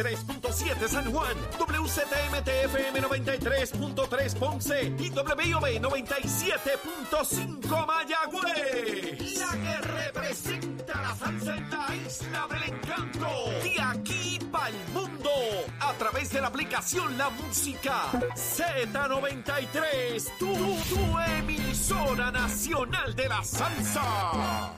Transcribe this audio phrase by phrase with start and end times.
[0.00, 9.40] 3.7 San Juan, WZMTFM 93.3 Ponce y WIOB 97.5 Mayagüez.
[9.40, 13.26] La que representa la salsa en la isla del encanto.
[13.64, 15.30] De aquí para el mundo.
[15.80, 18.04] A través de la aplicación La Música
[18.36, 20.38] Z93.
[20.38, 20.54] Tu,
[20.94, 24.76] tu emisora nacional de la salsa.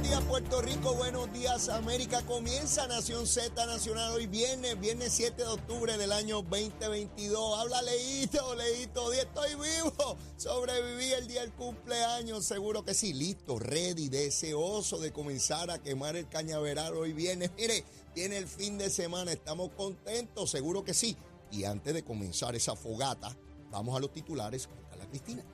[0.00, 2.22] Buenos días Puerto Rico, buenos días América.
[2.22, 7.58] Comienza Nación Z Nacional hoy viernes, viernes 7 de octubre del año 2022.
[7.58, 10.16] Habla Leito, Leito, estoy vivo.
[10.38, 13.12] Sobreviví el día del cumpleaños, seguro que sí.
[13.12, 17.50] Listo, ready, deseoso de comenzar a quemar el cañaveral hoy viernes.
[17.58, 21.14] Mire, viene el fin de semana, estamos contentos, seguro que sí.
[21.50, 23.36] Y antes de comenzar esa fogata,
[23.70, 25.44] vamos a los titulares con Carla Cristina.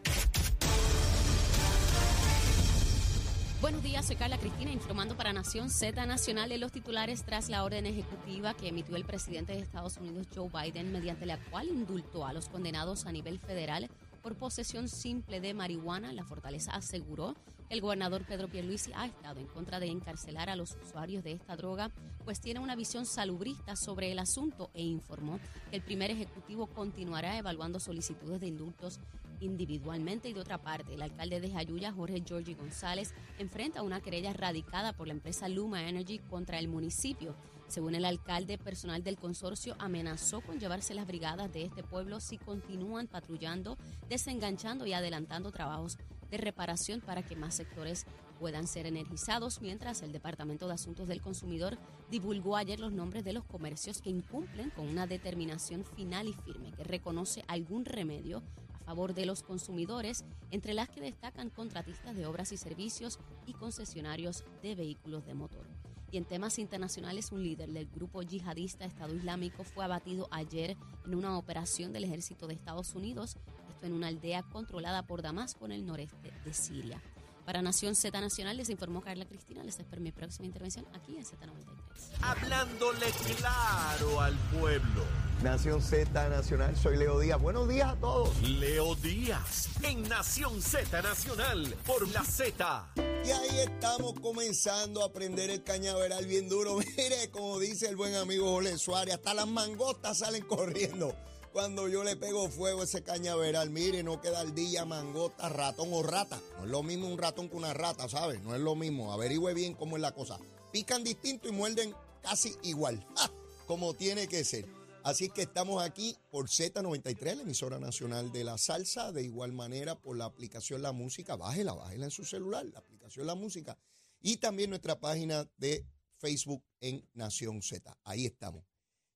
[3.66, 7.64] Buenos días, soy Carla Cristina informando para Nación Z Nacional de los titulares tras la
[7.64, 12.25] orden ejecutiva que emitió el presidente de Estados Unidos Joe Biden mediante la cual indultó
[12.25, 13.91] a los condenados a nivel federal
[14.22, 16.12] por posesión simple de marihuana.
[16.12, 17.34] La fortaleza aseguró
[17.69, 21.33] que el gobernador Pedro Pierluisi ha estado en contra de encarcelar a los usuarios de
[21.33, 21.91] esta droga,
[22.25, 27.37] pues tiene una visión salubrista sobre el asunto e informó que el primer ejecutivo continuará
[27.37, 29.00] evaluando solicitudes de indultos
[29.41, 34.33] individualmente y de otra parte, el alcalde de Jayuya, Jorge Giorgi González, enfrenta una querella
[34.33, 37.34] radicada por la empresa Luma Energy contra el municipio.
[37.69, 42.39] Según el alcalde, personal del consorcio amenazó con llevarse las brigadas de este pueblo si
[42.39, 43.77] continúan patrullando,
[44.09, 45.98] desenganchando y adelantando trabajos
[46.31, 48.06] de reparación para que más sectores
[48.39, 51.78] puedan ser energizados, mientras el Departamento de Asuntos del Consumidor
[52.11, 56.73] divulgó ayer los nombres de los comercios que incumplen con una determinación final y firme
[56.73, 58.43] que reconoce algún remedio
[58.87, 64.45] favor de los consumidores, entre las que destacan contratistas de obras y servicios y concesionarios
[64.62, 65.67] de vehículos de motor.
[66.12, 71.15] Y en temas internacionales, un líder del grupo yihadista Estado Islámico fue abatido ayer en
[71.16, 73.37] una operación del ejército de Estados Unidos,
[73.69, 77.03] esto en una aldea controlada por Damasco en el noreste de Siria.
[77.47, 79.62] Para Nación Z Nacional les informó Carla Cristina.
[79.62, 82.19] Les espero mi próxima intervención aquí en Z93.
[82.21, 85.05] Hablándole claro al pueblo.
[85.45, 87.41] Nación Z Nacional, soy Leo Díaz.
[87.41, 88.43] Buenos días a todos.
[88.43, 92.89] Leo Díaz en Nación Z Nacional por la Z.
[92.97, 96.78] Y ahí estamos comenzando a prender el cañaveral bien duro.
[96.97, 101.15] Mire, como dice el buen amigo Jorge Suárez, hasta las mangostas salen corriendo.
[101.53, 106.03] Cuando yo le pego fuego a ese cañaveral, mire, no queda día mangota, ratón o
[106.03, 106.41] rata.
[106.59, 108.43] No es lo mismo un ratón que una rata, ¿sabes?
[108.43, 109.12] No es lo mismo.
[109.12, 110.39] Averigüe bien cómo es la cosa.
[110.73, 113.05] Pican distinto y muerden casi igual.
[113.17, 113.31] ¡Ja!
[113.67, 114.67] Como tiene que ser.
[115.03, 119.13] Así que estamos aquí por Z93, la emisora nacional de la salsa.
[119.13, 121.37] De igual manera por la aplicación La Música.
[121.37, 123.78] Bájela, bájela en su celular, la aplicación La Música.
[124.21, 125.87] Y también nuestra página de
[126.19, 127.97] Facebook en Nación Z.
[128.05, 128.65] Ahí estamos.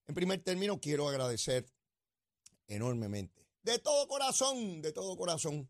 [0.06, 1.66] En primer término, quiero agradecer
[2.70, 5.68] enormemente, de todo corazón, de todo corazón,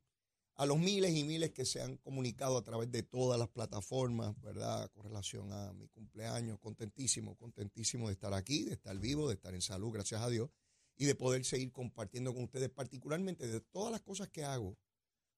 [0.55, 4.39] a los miles y miles que se han comunicado a través de todas las plataformas,
[4.43, 4.91] ¿verdad?
[4.91, 9.55] Con relación a mi cumpleaños, contentísimo, contentísimo de estar aquí, de estar vivo, de estar
[9.55, 10.51] en salud, gracias a Dios,
[10.97, 14.77] y de poder seguir compartiendo con ustedes, particularmente de todas las cosas que hago,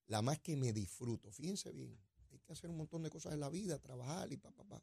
[0.08, 1.30] la más que me disfruto.
[1.30, 1.96] Fíjense bien,
[2.32, 4.82] hay que hacer un montón de cosas en la vida, trabajar y pa, pa, pa.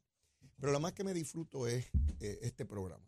[0.58, 1.84] Pero la más que me disfruto es
[2.20, 3.06] eh, este programa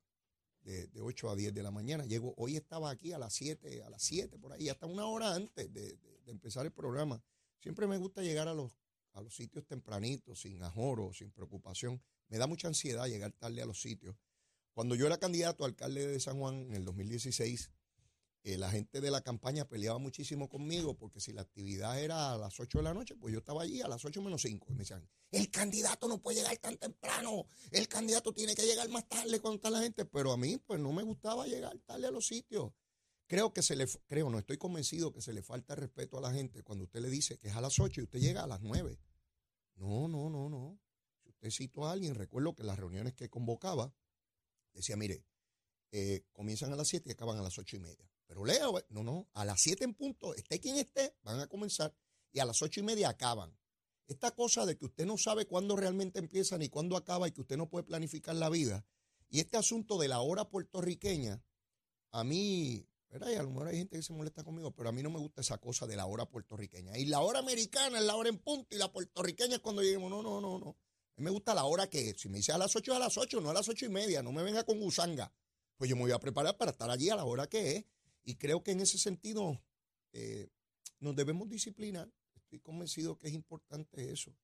[0.63, 2.05] de, de 8 a 10 de la mañana.
[2.07, 5.35] Llego, hoy estaba aquí a las 7, a las 7 por ahí, hasta una hora
[5.35, 7.23] antes de, de- empezar el programa.
[7.61, 8.73] Siempre me gusta llegar a los,
[9.13, 12.01] a los sitios tempranitos, sin ajoro, sin preocupación.
[12.29, 14.17] Me da mucha ansiedad llegar tarde a los sitios.
[14.73, 17.71] Cuando yo era candidato a alcalde de San Juan en el 2016,
[18.45, 22.39] eh, la gente de la campaña peleaba muchísimo conmigo porque si la actividad era a
[22.39, 24.67] las 8 de la noche, pues yo estaba allí a las 8 menos 5.
[24.69, 28.89] Y me decían, el candidato no puede llegar tan temprano, el candidato tiene que llegar
[28.89, 30.05] más tarde cuando está la gente.
[30.05, 32.73] Pero a mí, pues no me gustaba llegar tarde a los sitios.
[33.29, 36.33] Creo que se le, creo, no estoy convencido que se le falta respeto a la
[36.33, 38.61] gente cuando usted le dice que es a las 8 y usted llega a las
[38.61, 38.99] 9.
[39.77, 40.81] No, no, no, no.
[41.23, 43.95] Si usted citó a alguien, recuerdo que las reuniones que convocaba,
[44.75, 45.25] decía, mire,
[45.93, 48.12] eh, comienzan a las 7 y acaban a las 8 y media.
[48.33, 51.49] Pero Leo, eh, no, no, a las 7 en punto, esté quien esté, van a
[51.49, 51.95] comenzar
[52.33, 53.55] y a las 8 y media acaban.
[54.07, 57.43] Esta cosa de que usted no sabe cuándo realmente empieza ni cuándo acaba y que
[57.43, 58.87] usted no puede planificar la vida.
[59.29, 61.45] Y este asunto de la hora puertorriqueña,
[62.11, 63.33] a mí, ¿verdad?
[63.33, 65.19] Y a lo mejor hay gente que se molesta conmigo, pero a mí no me
[65.19, 66.97] gusta esa cosa de la hora puertorriqueña.
[66.97, 70.11] Y la hora americana es la hora en punto y la puertorriqueña es cuando lleguemos.
[70.11, 70.71] No, no, no, no.
[70.71, 72.23] A mí me gusta la hora que es.
[72.23, 74.23] Si me dice a las 8 a las 8, no a las 8 y media.
[74.23, 75.31] No me venga con gusanga.
[75.77, 77.85] Pues yo me voy a preparar para estar allí a la hora que es.
[78.25, 79.61] Y creo que en ese sentido
[80.13, 80.49] eh,
[81.01, 82.11] nos debemos disciplinar.
[82.35, 84.35] estoy convencido que es importante eso.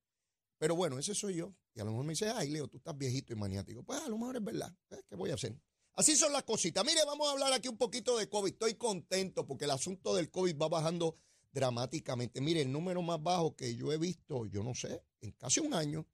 [0.58, 1.54] Pero bueno, ese soy yo.
[1.74, 3.84] Y a lo mejor me dice, ay, Leo, tú estás viejito y maniático.
[3.84, 4.74] Pues a lo mejor es verdad.
[4.88, 5.56] Pues, ¿Qué voy a hacer?
[5.94, 6.84] Así son las cositas.
[6.84, 8.52] Mire, vamos a hablar aquí un poquito de COVID.
[8.52, 11.16] Estoy contento porque el asunto del COVID va bajando
[11.52, 12.40] dramáticamente.
[12.40, 15.74] Mire, el número más bajo que yo he visto, yo no sé, en casi un
[15.74, 16.06] año,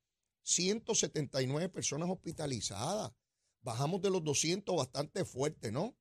[0.43, 3.13] 179 personas hospitalizadas.
[3.63, 5.97] Bajamos de los 200 bastante fuerte, ¿no?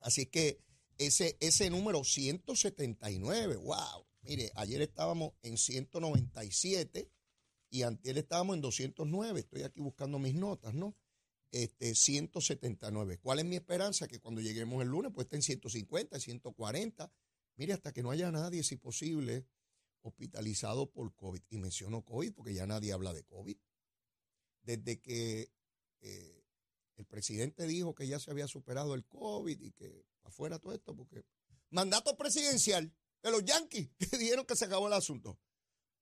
[0.00, 0.60] Así que
[0.98, 4.06] ese, ese número 179, wow.
[4.22, 7.10] Mire, ayer estábamos en 197
[7.70, 9.40] y antes estábamos en 209.
[9.40, 10.94] Estoy aquí buscando mis notas, ¿no?
[11.50, 13.18] Este, 179.
[13.18, 14.06] ¿Cuál es mi esperanza?
[14.06, 17.12] Que cuando lleguemos el lunes, pues esté en 150, 140.
[17.56, 19.44] Mire, hasta que no haya nadie, si posible,
[20.02, 21.42] hospitalizado por COVID.
[21.50, 23.56] Y menciono COVID porque ya nadie habla de COVID.
[24.62, 25.50] Desde que
[26.00, 26.41] eh,
[26.96, 30.94] el presidente dijo que ya se había superado el COVID y que afuera todo esto,
[30.94, 31.24] porque
[31.70, 32.92] mandato presidencial
[33.22, 35.38] de los Yankees que dijeron que se acabó el asunto.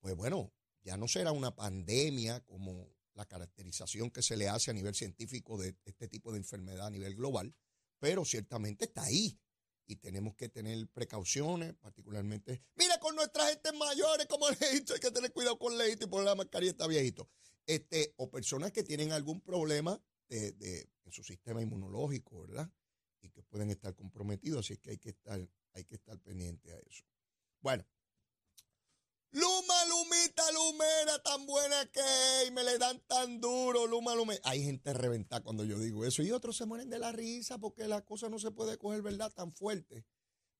[0.00, 0.52] Pues bueno,
[0.82, 5.58] ya no será una pandemia como la caracterización que se le hace a nivel científico
[5.58, 7.54] de este tipo de enfermedad a nivel global,
[7.98, 9.38] pero ciertamente está ahí
[9.86, 15.00] y tenemos que tener precauciones, particularmente, mira con nuestras gente mayores como el lejito, hay
[15.00, 17.28] que tener cuidado con el lejito y poner la mascarilla está viejito.
[17.66, 20.00] Este, o personas que tienen algún problema
[20.30, 22.70] de, de, en su sistema inmunológico, ¿verdad?
[23.20, 26.78] Y que pueden estar comprometidos, así que hay que estar, hay que estar pendiente a
[26.78, 27.04] eso.
[27.60, 27.84] Bueno,
[29.32, 34.40] Luma, Lumita, Lumera, tan buena que y me le dan tan duro, Luma, Lumera.
[34.44, 37.86] Hay gente reventada cuando yo digo eso, y otros se mueren de la risa porque
[37.86, 40.06] la cosa no se puede coger, ¿verdad?, tan fuerte.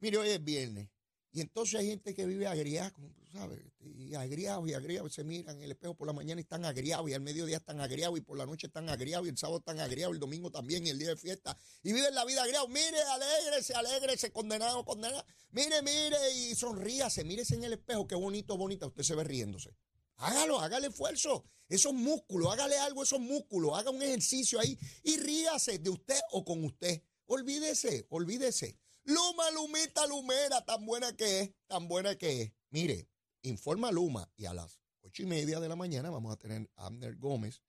[0.00, 0.88] Mire, hoy es viernes,
[1.32, 5.22] y entonces hay gente que vive agriada, como tú sabes, y agriados y agriados, se
[5.22, 8.18] miran en el espejo por la mañana y están agriados, y al mediodía están agriados,
[8.18, 10.90] y por la noche están agriados, y el sábado están agriados, el domingo también, y
[10.90, 12.68] el día de fiesta, y viven la vida agriados.
[12.68, 15.24] Mire, alégrese, alégrese, condenado, condenado.
[15.52, 19.76] Mire, mire, y sonríase, mírese en el espejo, qué bonito, bonita, usted se ve riéndose.
[20.16, 21.44] Hágalo, hágale esfuerzo.
[21.68, 26.44] Esos músculos, hágale algo esos músculos, haga un ejercicio ahí y ríase de usted o
[26.44, 27.00] con usted.
[27.26, 28.76] Olvídese, olvídese.
[29.04, 32.52] Luma, Lumita, Lumera, tan buena que es, tan buena que es.
[32.70, 33.08] Mire,
[33.42, 36.86] informa Luma y a las ocho y media de la mañana vamos a tener a
[36.86, 37.62] Abner Gómez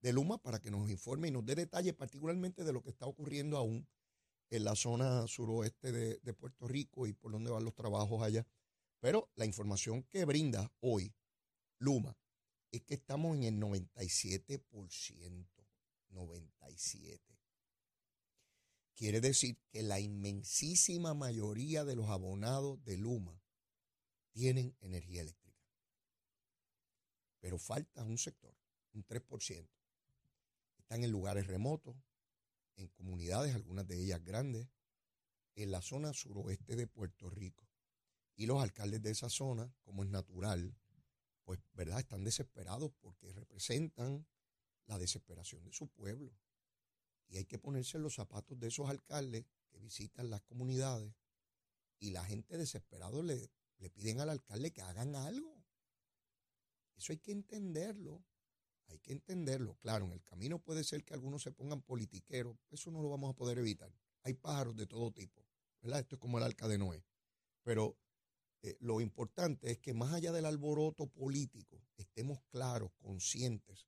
[0.00, 3.06] de Luma para que nos informe y nos dé detalles particularmente de lo que está
[3.06, 3.88] ocurriendo aún
[4.50, 8.46] en la zona suroeste de, de Puerto Rico y por dónde van los trabajos allá.
[9.00, 11.14] Pero la información que brinda hoy
[11.78, 12.16] Luma
[12.70, 15.46] es que estamos en el 97%.
[16.16, 17.35] 97.
[18.96, 23.38] Quiere decir que la inmensísima mayoría de los abonados de Luma
[24.32, 25.62] tienen energía eléctrica.
[27.40, 28.56] Pero falta un sector,
[28.94, 29.68] un 3%.
[30.78, 31.94] Están en lugares remotos,
[32.76, 34.66] en comunidades, algunas de ellas grandes,
[35.56, 37.68] en la zona suroeste de Puerto Rico.
[38.34, 40.74] Y los alcaldes de esa zona, como es natural,
[41.44, 42.00] pues, ¿verdad?
[42.00, 44.26] Están desesperados porque representan
[44.86, 46.32] la desesperación de su pueblo.
[47.28, 51.12] Y hay que ponerse en los zapatos de esos alcaldes que visitan las comunidades
[51.98, 55.64] y la gente desesperado le, le piden al alcalde que hagan algo.
[56.96, 58.24] Eso hay que entenderlo.
[58.88, 59.76] Hay que entenderlo.
[59.78, 62.56] Claro, en el camino puede ser que algunos se pongan politiqueros.
[62.70, 63.92] Eso no lo vamos a poder evitar.
[64.22, 65.44] Hay pájaros de todo tipo.
[65.82, 67.04] Esto es como el arca de Noé.
[67.62, 67.98] Pero
[68.62, 73.86] eh, lo importante es que más allá del alboroto político, estemos claros, conscientes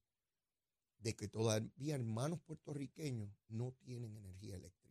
[0.99, 4.89] de que todavía hermanos puertorriqueños no tienen energía eléctrica.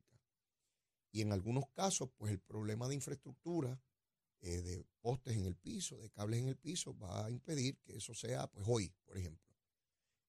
[1.11, 3.81] Y en algunos casos, pues el problema de infraestructura,
[4.41, 7.97] eh, de postes en el piso, de cables en el piso, va a impedir que
[7.97, 9.55] eso sea, pues hoy, por ejemplo.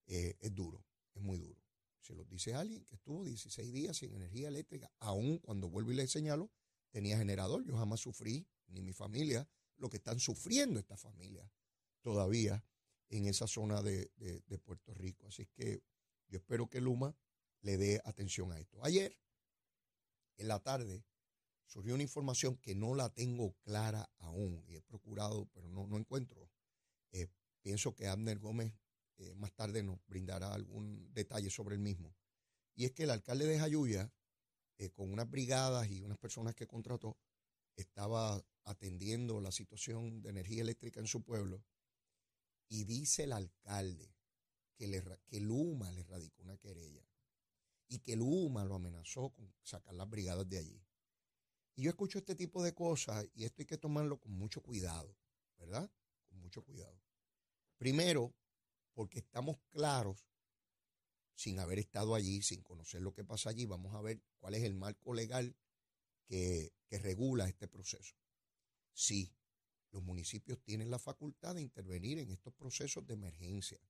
[0.07, 1.61] Eh, es duro, es muy duro.
[2.01, 5.97] Se lo dice alguien que estuvo 16 días sin energía eléctrica, aún cuando vuelvo y
[5.97, 6.51] le señalo,
[6.91, 7.65] tenía generador.
[7.65, 11.51] Yo jamás sufrí, ni mi familia, lo que están sufriendo esta familia
[12.01, 12.65] todavía
[13.11, 15.27] en esa zona de, de, Puerto Rico.
[15.29, 15.83] Así que
[16.29, 17.17] yo espero que Luma
[17.61, 18.83] le dé atención a esto.
[18.85, 19.17] Ayer,
[20.37, 21.05] en la tarde,
[21.67, 25.99] surgió una información que no la tengo clara aún y he procurado, pero no, no
[25.99, 26.51] encuentro.
[27.13, 27.29] Eh,
[27.63, 28.73] pienso que Abner Gómez
[29.17, 32.15] eh, más tarde nos brindará algún detalle sobre el mismo.
[32.75, 34.13] Y es que el alcalde de Jayuya,
[34.77, 37.19] eh, con unas brigadas y unas personas que contrató,
[37.75, 41.65] estaba atendiendo la situación de energía eléctrica en su pueblo
[42.69, 44.15] y dice el alcalde
[44.77, 45.03] que, le,
[45.41, 47.07] Luma le radicó una querella
[47.89, 50.85] y que Luma lo amenazó con sacar las brigadas de allí.
[51.75, 55.17] Y yo escucho este tipo de cosas y esto hay que tomarlo con mucho cuidado,
[55.59, 55.91] ¿verdad?
[56.27, 57.01] Con mucho cuidado.
[57.79, 58.35] Primero,
[58.93, 60.27] porque estamos claros,
[61.35, 64.65] sin haber estado allí, sin conocer lo que pasa allí, vamos a ver cuál es
[64.65, 65.57] el marco legal
[66.27, 68.17] que, que regula este proceso.
[68.93, 69.38] Sí,
[69.91, 73.81] los municipios tienen la facultad de intervenir en estos procesos de emergencia,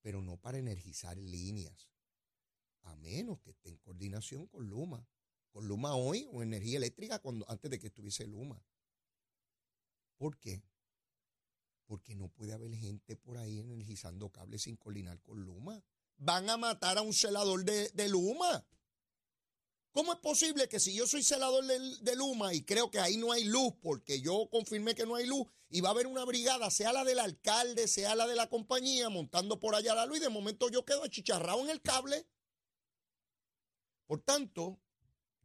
[0.00, 1.90] pero no para energizar líneas,
[2.82, 5.06] a menos que esté en coordinación con Luma,
[5.50, 8.60] con Luma hoy o energía eléctrica cuando, antes de que estuviese Luma.
[10.16, 10.62] ¿Por qué?
[11.86, 15.82] Porque no puede haber gente por ahí energizando cables sin coordinar con Luma.
[16.16, 18.64] Van a matar a un celador de, de Luma.
[19.92, 23.30] ¿Cómo es posible que si yo soy celador de, Luma y creo que ahí no
[23.30, 26.70] hay luz, porque yo confirmé que no hay luz, y va a haber una brigada,
[26.70, 30.20] sea la del alcalde, sea la de la compañía, montando por allá la luz, y
[30.20, 32.26] de momento yo quedo achicharrado en el cable?
[34.06, 34.80] Por tanto,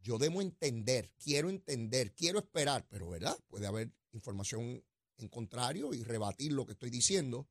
[0.00, 3.38] yo debo entender, quiero entender, quiero esperar, pero ¿verdad?
[3.48, 4.82] Puede haber información
[5.18, 7.48] en contrario y rebatir lo que estoy diciendo.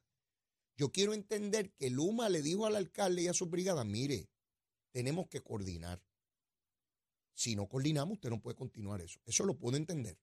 [0.75, 4.30] Yo quiero entender que Luma le dijo al alcalde y a su brigada, mire,
[4.92, 6.07] tenemos que coordinar.
[7.38, 9.20] Si no coordinamos, usted no puede continuar eso.
[9.24, 10.17] Eso lo puedo entender.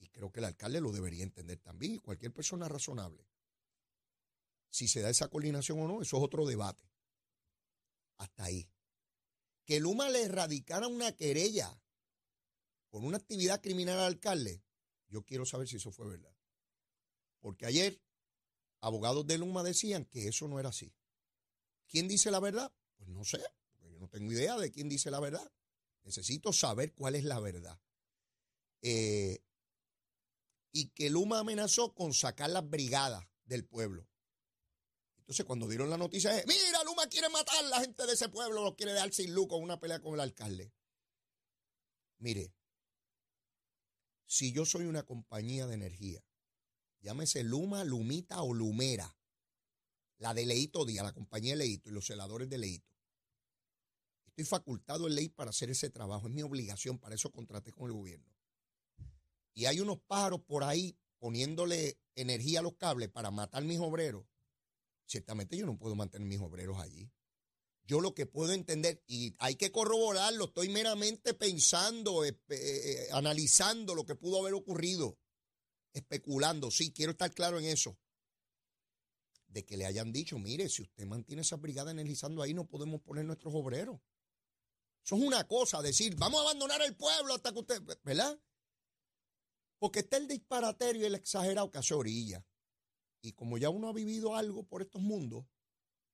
[0.00, 3.24] Y creo que el alcalde lo debería entender también y cualquier persona razonable.
[4.68, 6.90] Si se da esa coordinación o no, eso es otro debate.
[8.16, 8.68] Hasta ahí.
[9.64, 11.80] Que Luma le erradicara una querella
[12.88, 14.60] por una actividad criminal al alcalde,
[15.06, 16.34] yo quiero saber si eso fue verdad.
[17.38, 18.02] Porque ayer
[18.80, 20.92] abogados de Luma decían que eso no era así.
[21.86, 22.72] ¿Quién dice la verdad?
[22.96, 23.40] Pues no sé,
[23.82, 25.48] yo no tengo idea de quién dice la verdad.
[26.02, 27.80] Necesito saber cuál es la verdad.
[28.82, 29.42] Eh,
[30.72, 34.08] y que Luma amenazó con sacar las brigadas del pueblo.
[35.18, 38.28] Entonces, cuando dieron la noticia, es, mira, Luma quiere matar a la gente de ese
[38.28, 40.72] pueblo, lo quiere dar sin luz con una pelea con el alcalde.
[42.18, 42.52] Mire,
[44.26, 46.24] si yo soy una compañía de energía,
[47.00, 49.16] llámese Luma, Lumita o Lumera,
[50.18, 52.90] la de Leito Díaz, la compañía de Leito y los celadores de Leito,
[54.40, 57.88] Estoy facultado en ley para hacer ese trabajo, es mi obligación, para eso contraté con
[57.88, 58.34] el gobierno.
[59.52, 64.24] Y hay unos pájaros por ahí poniéndole energía a los cables para matar mis obreros.
[65.04, 67.12] Ciertamente yo no puedo mantener mis obreros allí.
[67.84, 73.94] Yo lo que puedo entender, y hay que corroborarlo, estoy meramente pensando, eh, eh, analizando
[73.94, 75.18] lo que pudo haber ocurrido,
[75.92, 77.98] especulando, sí, quiero estar claro en eso.
[79.48, 83.02] De que le hayan dicho, mire, si usted mantiene esa brigada energizando ahí, no podemos
[83.02, 84.00] poner nuestros obreros.
[85.04, 88.38] Eso es una cosa, decir, vamos a abandonar el pueblo hasta que usted, ¿verdad?
[89.78, 92.44] Porque está el disparaterio y el exagerado que hace orilla.
[93.22, 95.46] Y como ya uno ha vivido algo por estos mundos,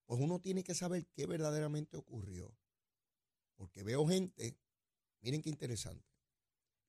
[0.06, 2.56] pues uno tiene que saber qué verdaderamente ocurrió.
[3.56, 4.58] Porque veo gente,
[5.20, 6.06] miren qué interesante,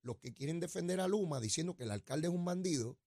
[0.02, 2.98] los que quieren defender a Luma diciendo que el alcalde es un bandido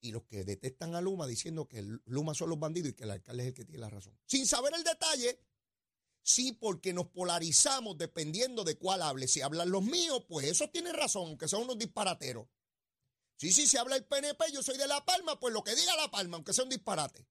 [0.00, 3.10] y los que detestan a Luma diciendo que Luma son los bandidos y que el
[3.10, 4.18] alcalde es el que tiene la razón.
[4.26, 5.40] Sin saber el detalle
[6.26, 9.28] Sí, porque nos polarizamos dependiendo de cuál hable.
[9.28, 12.48] Si hablan los míos, pues eso tiene razón, aunque son unos disparateros.
[13.36, 15.94] Sí, sí, si habla el PNP, yo soy de La Palma, pues lo que diga
[15.94, 17.28] La Palma, aunque sea un disparate.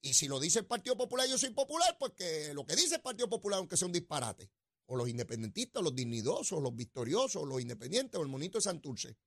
[0.00, 2.94] Y si lo dice el Partido Popular, yo soy popular, pues que lo que dice
[2.94, 4.50] el Partido Popular, aunque sea un disparate.
[4.86, 9.18] O los independentistas, los dignidosos, los victoriosos, los independientes, o el monito de Santurce.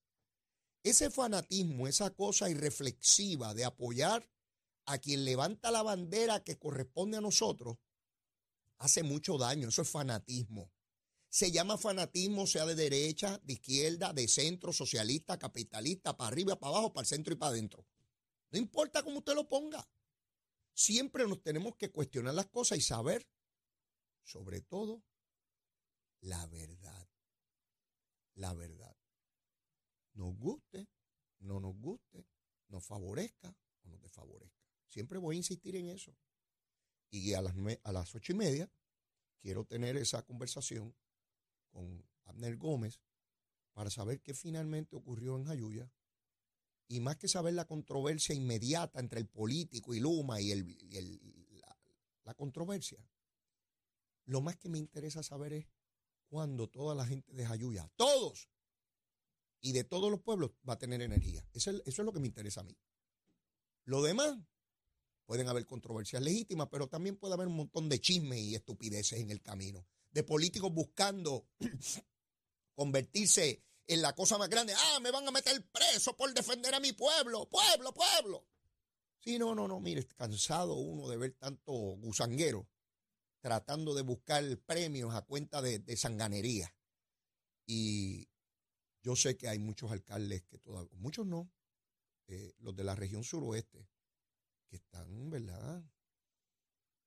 [0.81, 4.27] Ese fanatismo, esa cosa irreflexiva de apoyar
[4.87, 7.77] a quien levanta la bandera que corresponde a nosotros,
[8.77, 10.71] hace mucho daño, eso es fanatismo.
[11.29, 16.71] Se llama fanatismo, sea de derecha, de izquierda, de centro, socialista, capitalista, para arriba, para
[16.71, 17.85] abajo, para el centro y para adentro.
[18.51, 19.85] No importa cómo usted lo ponga.
[20.73, 23.27] Siempre nos tenemos que cuestionar las cosas y saber,
[24.23, 25.03] sobre todo,
[26.21, 27.09] la verdad.
[28.35, 28.95] La verdad.
[30.13, 30.87] Nos guste,
[31.39, 32.25] no nos guste,
[32.69, 34.65] nos favorezca o nos desfavorezca.
[34.87, 36.15] Siempre voy a insistir en eso.
[37.15, 37.53] Y a las,
[37.83, 38.69] a las ocho y media
[39.39, 40.93] quiero tener esa conversación
[41.71, 42.99] con Abner Gómez
[43.71, 45.89] para saber qué finalmente ocurrió en Jayuya.
[46.87, 50.77] Y más que saber la controversia inmediata entre el político y Luma y, el,
[52.25, 52.99] la, controversia,
[54.25, 55.67] lo más que me interesa saber es
[56.27, 58.49] cuándo toda la gente de Jayuya, todos,
[59.61, 61.47] y de todos los pueblos, va a tener energía.
[61.53, 62.77] eso es lo que me interesa a mí.
[63.85, 64.37] Lo demás,
[65.25, 69.31] Pueden haber controversias legítimas, pero también puede haber un montón de chismes y estupideces en
[69.31, 69.85] el camino.
[70.11, 71.47] De políticos buscando
[72.75, 74.73] convertirse en la cosa más grande.
[74.75, 77.49] Ah, me van a meter preso por defender a mi pueblo.
[77.49, 78.45] Pueblo, pueblo.
[79.19, 79.79] Sí, no, no, no.
[79.79, 82.67] Mire, cansado uno de ver tanto gusanguero
[83.45, 86.75] tratando de buscar premios a cuenta de, sanganería.
[87.67, 88.27] Y
[89.03, 91.51] yo sé que hay muchos alcaldes que todavía, muchos no,
[92.25, 93.87] eh, los de la región suroeste,
[94.75, 95.83] están, ¿verdad?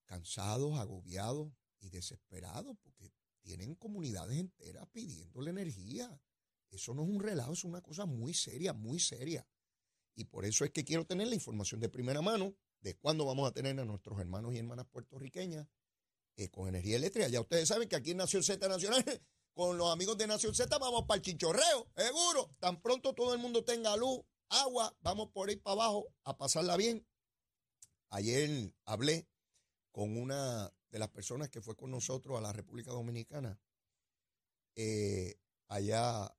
[0.04, 6.20] Cansados, agobiados y desesperados porque tienen comunidades enteras pidiéndole energía
[6.70, 9.46] Eso no es un relajo, es una cosa muy seria, muy seria.
[10.14, 13.48] Y por eso es que quiero tener la información de primera mano de cuándo vamos
[13.48, 15.66] a tener a nuestros hermanos y hermanas puertorriqueñas
[16.36, 17.28] eh, con energía eléctrica.
[17.28, 19.02] Ya ustedes saben que aquí en Nación Z Nacional,
[19.54, 22.50] con los amigos de Nación Z, vamos para el chinchorreo, seguro.
[22.58, 26.76] Tan pronto todo el mundo tenga luz, agua, vamos por ahí para abajo a pasarla
[26.76, 27.06] bien.
[28.10, 29.28] Ayer hablé
[29.92, 33.60] con una de las personas que fue con nosotros a la República Dominicana,
[34.74, 35.38] eh,
[35.68, 36.34] allá,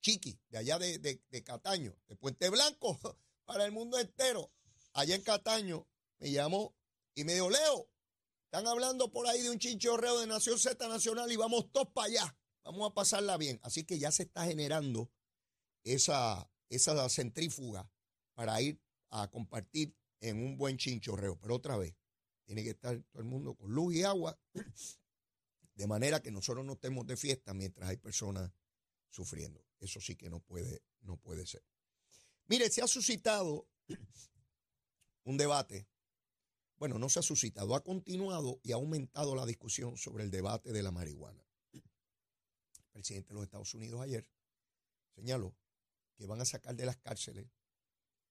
[0.00, 2.98] Chiqui, de allá de, de Cataño, de Puente Blanco,
[3.44, 4.50] para el mundo entero.
[4.92, 5.86] Allá en Cataño
[6.18, 6.74] me llamó
[7.14, 7.88] y me dijo, Leo,
[8.44, 12.06] están hablando por ahí de un chinchorreo de Nación Z Nacional y vamos todos para
[12.06, 12.38] allá.
[12.62, 13.58] Vamos a pasarla bien.
[13.62, 15.10] Así que ya se está generando
[15.82, 17.90] esa, esa centrífuga
[18.34, 18.80] para ir
[19.10, 19.94] a compartir
[20.24, 21.38] en un buen chinchorreo.
[21.38, 21.94] Pero otra vez,
[22.44, 24.38] tiene que estar todo el mundo con luz y agua,
[25.74, 28.50] de manera que nosotros no estemos de fiesta mientras hay personas
[29.10, 29.64] sufriendo.
[29.78, 31.62] Eso sí que no puede, no puede ser.
[32.46, 33.68] Mire, se ha suscitado
[35.24, 35.88] un debate.
[36.76, 40.72] Bueno, no se ha suscitado, ha continuado y ha aumentado la discusión sobre el debate
[40.72, 41.42] de la marihuana.
[41.72, 41.82] El
[42.92, 44.28] presidente de los Estados Unidos ayer
[45.14, 45.54] señaló
[46.16, 47.46] que van a sacar de las cárceles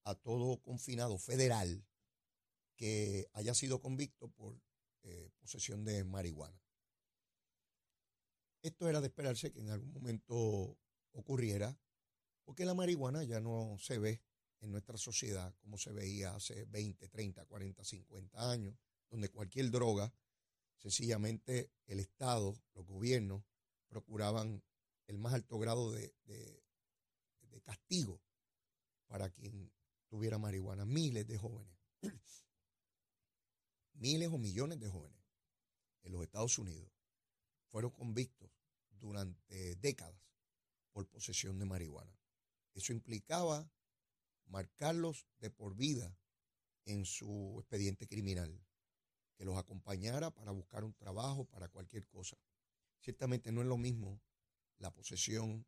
[0.04, 1.86] a todo confinado federal
[2.76, 4.60] que haya sido convicto por
[5.04, 6.60] eh, posesión de marihuana.
[8.62, 10.78] Esto era de esperarse que en algún momento
[11.12, 11.78] ocurriera,
[12.46, 14.22] porque la marihuana ya no se ve
[14.62, 18.76] en nuestra sociedad como se veía hace 20, 30, 40, 50 años,
[19.10, 20.14] donde cualquier droga,
[20.78, 23.44] sencillamente el Estado, los gobiernos,
[23.88, 24.64] procuraban
[25.08, 28.22] el más alto grado de, de castigo
[29.08, 29.72] para quien
[30.14, 30.86] tuviera marihuana.
[30.86, 31.76] Miles de jóvenes
[33.94, 35.26] miles o millones de jóvenes
[36.04, 36.92] en los Estados Unidos
[37.66, 38.52] fueron convictos
[38.92, 40.22] durante décadas
[40.92, 42.16] por posesión de marihuana.
[42.76, 43.68] Eso implicaba
[44.46, 46.16] marcarlos de por vida
[46.86, 48.64] en su expediente criminal,
[49.34, 52.38] que los acompañara para buscar un trabajo, para cualquier cosa.
[53.00, 54.22] Ciertamente no es lo mismo
[54.78, 55.66] la posesión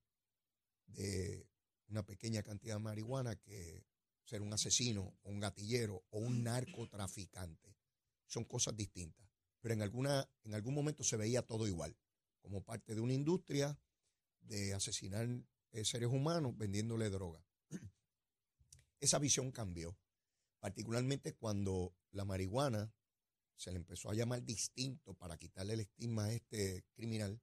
[0.86, 1.50] de
[1.88, 3.84] una pequeña cantidad de marihuana que
[4.26, 7.76] ser un asesino o un gatillero o un narcotraficante
[8.26, 9.26] son cosas distintas.
[9.62, 11.96] Pero en, alguna, en algún momento se veía todo igual,
[12.42, 13.80] como parte de una industria
[14.42, 15.28] de asesinar
[15.72, 17.46] eh, seres humanos vendiéndole droga.
[19.00, 19.98] Esa visión cambió,
[20.60, 22.94] particularmente cuando la marihuana
[23.56, 27.42] se le empezó a llamar distinto para quitarle el estigma a este criminal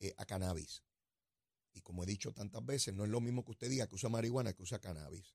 [0.00, 0.84] eh, a cannabis.
[1.72, 4.08] Y como he dicho tantas veces, no es lo mismo que usted diga que usa
[4.10, 5.34] marihuana que usa cannabis.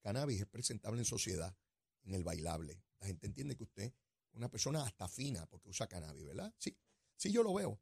[0.00, 1.56] Cannabis es presentable en sociedad,
[2.04, 3.94] en el bailable, la gente entiende que usted es
[4.32, 6.52] una persona hasta fina porque usa cannabis, ¿verdad?
[6.58, 6.76] Sí,
[7.16, 7.80] sí yo lo veo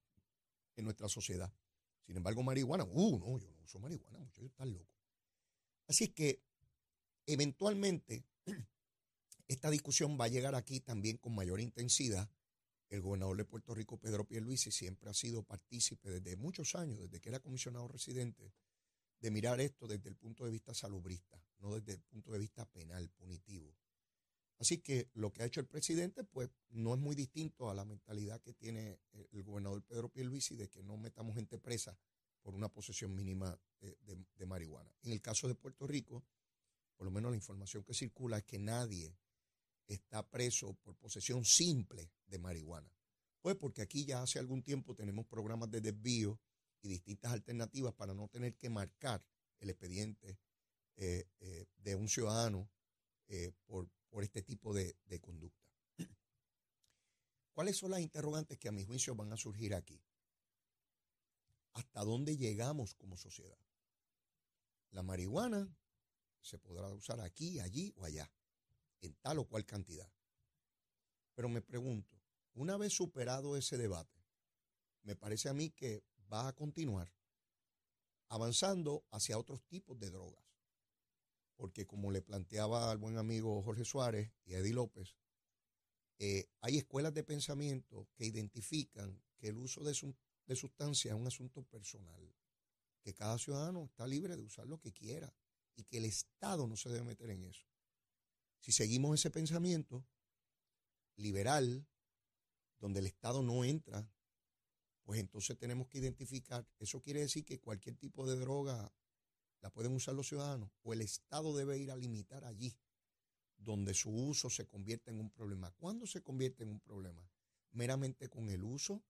[0.77, 1.53] en nuestra sociedad.
[2.05, 4.95] Sin embargo, marihuana, uh, no, yo no uso marihuana, muchachos están locos.
[5.89, 6.43] Así es que,
[7.27, 8.25] eventualmente,
[9.49, 12.31] esta discusión va a llegar aquí también con mayor intensidad.
[12.89, 17.21] El gobernador de Puerto Rico, Pedro Pierluisi, siempre ha sido partícipe desde muchos años, desde
[17.21, 18.53] que era comisionado residente,
[19.27, 22.65] de mirar esto desde el punto de vista salubrista, no desde el punto de vista
[22.65, 23.75] penal, punitivo.
[24.57, 27.85] Así que lo que ha hecho el presidente, pues no es muy distinto a la
[27.85, 29.01] mentalidad que tiene
[29.33, 31.99] el gobernador Pedro Pierluisi de que no metamos gente presa
[32.41, 34.95] por una posesión mínima de, marihuana.
[35.03, 36.23] En el caso de Puerto Rico,
[36.97, 39.13] por lo menos la información que circula es que nadie
[39.89, 42.89] está preso por posesión simple de marihuana.
[43.43, 46.39] Pues porque aquí ya hace algún tiempo tenemos programas de desvío
[46.83, 49.25] y distintas alternativas para no tener que marcar
[49.59, 50.39] el expediente
[50.97, 52.71] eh, eh, de un ciudadano
[53.29, 55.69] eh, por, por este tipo de, conducta.
[57.53, 60.03] ¿Cuáles son las interrogantes que a mi juicio van a surgir aquí?
[61.75, 63.59] ¿Hasta dónde llegamos como sociedad?
[64.91, 65.77] La marihuana
[66.41, 68.31] se podrá usar aquí, allí o allá,
[69.01, 70.11] en tal o cual cantidad.
[71.35, 72.19] Pero me pregunto,
[72.55, 74.25] una vez superado ese debate,
[75.03, 77.13] me parece a mí que va a continuar
[78.29, 80.47] avanzando hacia otros tipos de drogas
[81.57, 85.17] porque como le planteaba al buen amigo Jorge Suárez y Eddie López,
[86.19, 91.63] eh, hay escuelas de pensamiento que identifican que el uso de sustancias es un asunto
[91.65, 92.35] personal,
[93.03, 95.33] que cada ciudadano está libre de usar lo que quiera
[95.75, 97.67] y que el Estado no se debe meter en eso.
[98.61, 100.07] Si seguimos ese pensamiento
[101.17, 101.87] liberal,
[102.79, 104.11] donde el Estado no entra,
[105.07, 108.93] pues entonces tenemos que identificar, eso quiere decir que cualquier tipo de droga
[109.61, 112.77] la pueden usar los ciudadanos o el Estado debe ir a limitar allí
[113.57, 115.71] donde su uso se convierte en un problema.
[115.71, 117.31] ¿Cuándo se convierte en un problema?
[117.71, 119.05] Meramente con el uso,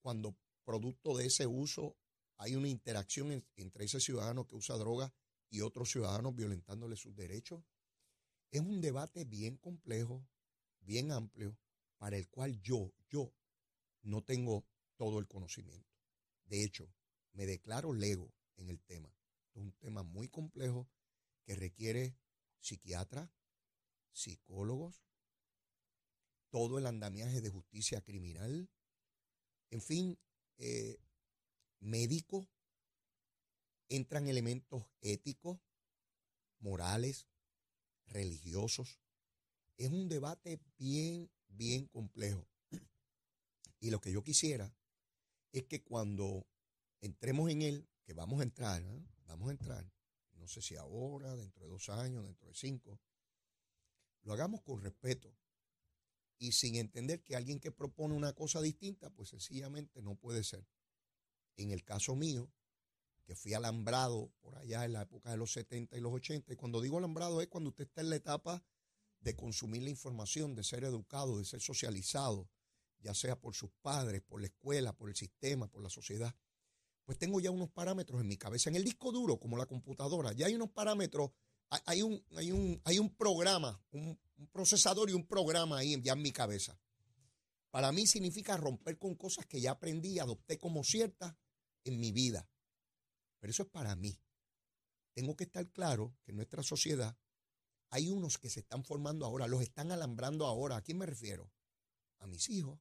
[0.00, 1.96] cuando producto de ese uso
[2.36, 5.14] hay una interacción entre ese ciudadano que usa droga
[5.50, 7.62] y otros ciudadanos violentándole sus derechos.
[8.50, 10.26] Es un debate bien complejo,
[10.80, 11.56] bien amplio,
[11.96, 13.32] para el cual yo, yo,
[14.02, 14.66] no tengo
[14.98, 15.88] todo el conocimiento.
[16.44, 16.92] De hecho,
[17.32, 19.14] me declaro lego en el tema.
[19.54, 20.86] Es un tema muy complejo
[21.44, 22.18] que requiere
[22.60, 23.30] psiquiatras,
[24.12, 25.02] psicólogos,
[26.50, 28.68] todo el andamiaje de justicia criminal,
[29.70, 30.18] en fin,
[30.56, 30.98] eh,
[31.80, 32.48] médico,
[33.88, 35.60] entran elementos éticos,
[36.58, 37.28] morales,
[38.06, 38.98] religiosos.
[39.76, 42.46] Es un debate bien, bien complejo.
[43.80, 44.74] Y lo que yo quisiera
[45.52, 46.46] es que cuando
[47.00, 49.02] entremos en él, que vamos a entrar, ¿eh?
[49.26, 49.90] vamos a entrar,
[50.34, 53.00] no sé si ahora, dentro de dos años, dentro de cinco,
[54.22, 55.34] lo hagamos con respeto
[56.38, 60.66] y sin entender que alguien que propone una cosa distinta, pues sencillamente no puede ser.
[61.56, 62.50] En el caso mío,
[63.24, 66.56] que fui alambrado por allá en la época de los 70 y los 80, y
[66.56, 68.64] cuando digo alambrado es cuando usted está en la etapa
[69.20, 72.48] de consumir la información, de ser educado, de ser socializado,
[73.00, 76.34] ya sea por sus padres, por la escuela, por el sistema, por la sociedad,
[77.04, 78.68] pues tengo ya unos parámetros en mi cabeza.
[78.68, 81.30] En el disco duro, como la computadora, ya hay unos parámetros,
[81.86, 84.18] hay un, hay un, hay un programa, un,
[84.52, 86.78] procesador y un programa ahí ya en mi cabeza.
[87.70, 91.34] Para mí significa romper con cosas que ya aprendí y adopté como ciertas
[91.84, 92.46] en mi vida.
[93.40, 94.20] Pero eso es para mí.
[95.14, 97.16] Tengo que estar claro que en nuestra sociedad
[97.90, 100.76] hay unos que se están formando ahora, los están alambrando ahora.
[100.76, 101.50] ¿A quién me refiero?
[102.18, 102.78] A mis hijos,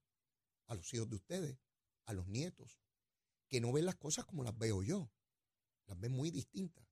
[0.67, 1.57] a los hijos de ustedes,
[2.05, 2.79] a los nietos,
[3.47, 5.09] que no ven las cosas como las veo yo.
[5.85, 6.85] Las ven muy distintas.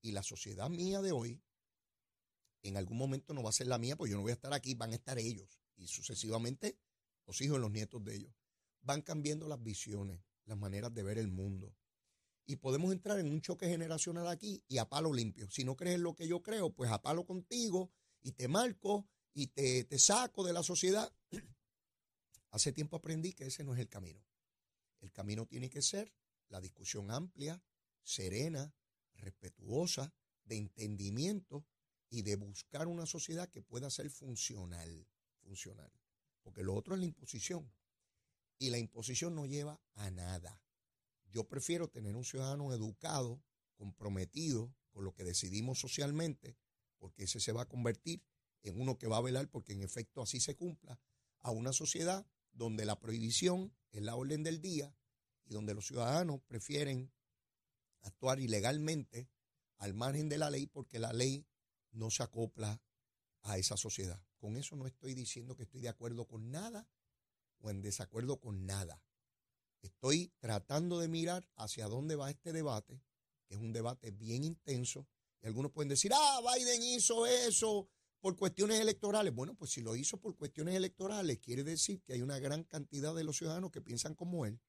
[0.00, 1.42] Y la sociedad mía de hoy,
[2.62, 4.52] en algún momento no va a ser la mía, pues yo no voy a estar
[4.52, 5.60] aquí, van a estar ellos.
[5.76, 6.78] Y sucesivamente
[7.26, 8.34] los hijos y los nietos de ellos.
[8.82, 11.74] Van cambiando las visiones, las maneras de ver el mundo.
[12.46, 15.50] Y podemos entrar en un choque generacional aquí y a palo limpio.
[15.50, 17.90] Si no crees en lo que yo creo, pues a palo contigo
[18.22, 21.12] y te marco y te, te saco de la sociedad.
[22.56, 24.24] Hace tiempo aprendí que ese no es el camino.
[25.00, 26.10] El camino tiene que ser
[26.48, 27.62] la discusión amplia,
[28.02, 28.74] serena,
[29.12, 31.66] respetuosa, de entendimiento
[32.08, 35.06] y de buscar una sociedad que pueda ser funcional,
[35.42, 35.92] funcional.
[36.40, 37.70] Porque lo otro es la imposición.
[38.58, 40.62] Y la imposición no lleva a nada.
[41.26, 46.56] Yo prefiero tener un ciudadano educado, comprometido con lo que decidimos socialmente,
[46.96, 48.24] porque ese se va a convertir
[48.62, 50.98] en uno que va a velar porque en efecto así se cumpla,
[51.40, 54.94] a una sociedad donde la prohibición es la orden del día
[55.44, 57.12] y donde los ciudadanos prefieren
[58.02, 59.28] actuar ilegalmente
[59.78, 61.46] al margen de la ley porque la ley
[61.92, 62.80] no se acopla
[63.42, 64.20] a esa sociedad.
[64.38, 66.88] Con eso no estoy diciendo que estoy de acuerdo con nada
[67.58, 69.02] o en desacuerdo con nada.
[69.82, 73.02] Estoy tratando de mirar hacia dónde va este debate,
[73.46, 75.06] que es un debate bien intenso.
[75.42, 77.88] Y algunos pueden decir, ah, Biden hizo eso
[78.20, 79.34] por cuestiones electorales.
[79.34, 83.14] Bueno, pues si lo hizo por cuestiones electorales, quiere decir que hay una gran cantidad
[83.14, 84.60] de los ciudadanos que piensan como él,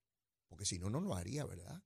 [0.48, 1.82] porque si no, no lo haría, ¿verdad?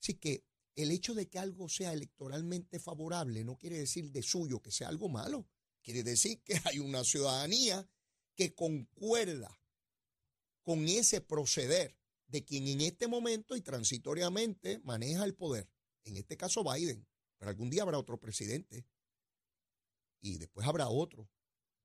[0.00, 4.60] Así que el hecho de que algo sea electoralmente favorable no quiere decir de suyo
[4.60, 5.46] que sea algo malo.
[5.82, 7.86] Quiere decir que hay una ciudadanía
[8.34, 9.60] que concuerda
[10.62, 11.96] con ese proceder
[12.28, 15.68] de quien en este momento y transitoriamente maneja el poder.
[16.04, 17.06] En este caso Biden,
[17.38, 18.86] pero algún día habrá otro presidente
[20.22, 21.28] y después habrá otro.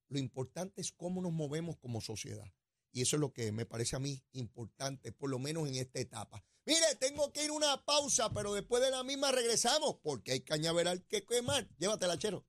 [0.08, 2.54] Lo importante es cómo nos movemos como sociedad.
[2.94, 6.00] Y eso es lo que me parece a mí importante, por lo menos en esta
[6.00, 6.44] etapa.
[6.66, 11.06] Mire, tengo que ir una pausa, pero después de la misma regresamos, porque hay cañaveral
[11.08, 11.68] que quemar.
[11.78, 12.46] Llévatela, chero.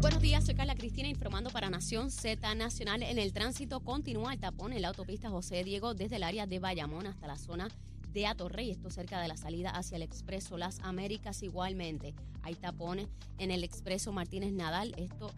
[0.00, 3.02] Buenos días, soy Carla Cristina informando para Nación Z Nacional.
[3.02, 6.60] En el tránsito continúa el tapón en la autopista José Diego desde el área de
[6.60, 7.68] Bayamón hasta la zona
[8.12, 12.14] de Atorrey, esto cerca de la salida hacia el Expreso Las Américas igualmente.
[12.42, 15.30] Hay tapones en el Expreso Martínez Nadal, esto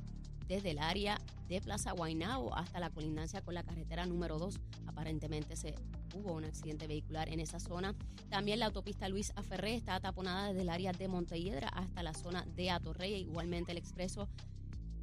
[0.50, 4.58] desde el área de Plaza Guaynabo hasta la colindancia con la carretera número 2.
[4.86, 5.74] Aparentemente se
[6.14, 7.94] hubo un accidente vehicular en esa zona.
[8.28, 12.44] También la autopista Luis Aferré está taponada desde el área de Montelledra hasta la zona
[12.56, 13.14] de Atorrey.
[13.14, 14.28] Igualmente el expreso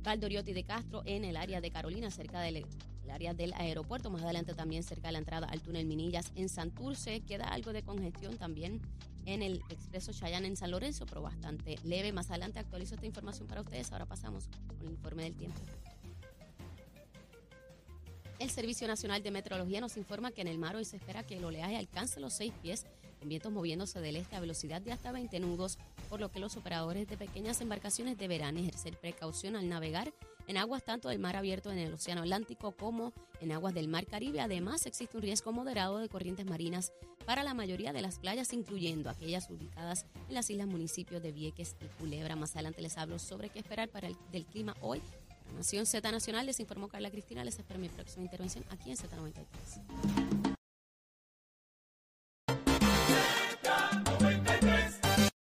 [0.03, 2.58] Valdoriotti de Castro en el área de Carolina, cerca del
[3.11, 4.09] área del aeropuerto.
[4.09, 7.21] Más adelante también cerca de la entrada al túnel Minillas en Santurce.
[7.21, 8.81] Queda algo de congestión también
[9.25, 12.11] en el expreso Chayán en San Lorenzo, pero bastante leve.
[12.11, 13.91] Más adelante actualizo esta información para ustedes.
[13.91, 15.59] Ahora pasamos con el informe del tiempo.
[18.39, 21.37] El Servicio Nacional de Meteorología nos informa que en el mar hoy se espera que
[21.37, 22.85] el oleaje alcance los seis pies
[23.21, 26.55] en vientos moviéndose del este a velocidad de hasta 20 nudos, por lo que los
[26.55, 30.13] operadores de pequeñas embarcaciones deberán ejercer precaución al navegar
[30.47, 34.05] en aguas tanto del mar abierto en el Océano Atlántico como en aguas del Mar
[34.05, 34.39] Caribe.
[34.41, 36.91] Además, existe un riesgo moderado de corrientes marinas
[37.25, 41.75] para la mayoría de las playas, incluyendo aquellas ubicadas en las islas municipios de Vieques
[41.81, 42.36] y Culebra.
[42.36, 45.01] Más adelante les hablo sobre qué esperar para el clima hoy.
[45.27, 47.43] Para Nación Z Nacional les informó Carla Cristina.
[47.43, 50.56] Les espero mi próxima intervención aquí en Z93.